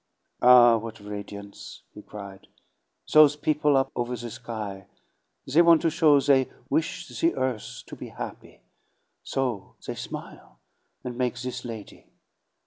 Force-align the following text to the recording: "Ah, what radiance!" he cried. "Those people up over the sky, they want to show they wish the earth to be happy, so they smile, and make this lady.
"Ah, 0.41 0.77
what 0.77 0.99
radiance!" 0.99 1.83
he 1.93 2.01
cried. 2.01 2.47
"Those 3.13 3.35
people 3.35 3.77
up 3.77 3.91
over 3.95 4.15
the 4.15 4.31
sky, 4.31 4.87
they 5.45 5.61
want 5.61 5.83
to 5.83 5.91
show 5.91 6.19
they 6.19 6.49
wish 6.71 7.07
the 7.07 7.35
earth 7.35 7.83
to 7.85 7.95
be 7.95 8.07
happy, 8.07 8.63
so 9.21 9.75
they 9.85 9.93
smile, 9.93 10.59
and 11.03 11.19
make 11.19 11.39
this 11.39 11.63
lady. 11.63 12.07